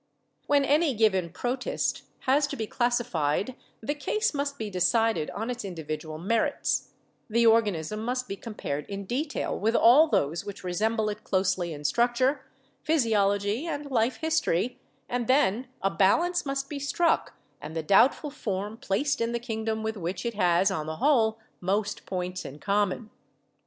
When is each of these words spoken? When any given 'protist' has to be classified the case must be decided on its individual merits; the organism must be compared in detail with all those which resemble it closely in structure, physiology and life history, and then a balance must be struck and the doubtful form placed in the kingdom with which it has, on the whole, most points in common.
When 0.47 0.65
any 0.65 0.95
given 0.95 1.29
'protist' 1.29 2.01
has 2.21 2.47
to 2.47 2.55
be 2.55 2.65
classified 2.65 3.55
the 3.81 3.93
case 3.93 4.33
must 4.33 4.57
be 4.57 4.67
decided 4.67 5.29
on 5.29 5.51
its 5.51 5.63
individual 5.63 6.17
merits; 6.17 6.89
the 7.29 7.45
organism 7.45 8.03
must 8.03 8.27
be 8.27 8.35
compared 8.35 8.87
in 8.89 9.05
detail 9.05 9.55
with 9.59 9.75
all 9.75 10.07
those 10.07 10.43
which 10.43 10.63
resemble 10.63 11.07
it 11.09 11.23
closely 11.23 11.71
in 11.71 11.83
structure, 11.83 12.43
physiology 12.81 13.67
and 13.67 13.91
life 13.91 14.15
history, 14.17 14.79
and 15.07 15.27
then 15.27 15.67
a 15.83 15.91
balance 15.91 16.47
must 16.47 16.67
be 16.67 16.79
struck 16.79 17.35
and 17.61 17.75
the 17.75 17.83
doubtful 17.83 18.31
form 18.31 18.77
placed 18.77 19.21
in 19.21 19.33
the 19.33 19.39
kingdom 19.39 19.83
with 19.83 19.97
which 19.97 20.25
it 20.25 20.33
has, 20.33 20.71
on 20.71 20.87
the 20.87 20.95
whole, 20.95 21.37
most 21.59 22.07
points 22.07 22.43
in 22.43 22.57
common. 22.57 23.11